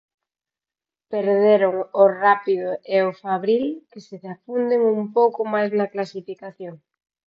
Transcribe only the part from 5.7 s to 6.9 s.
na clasificación.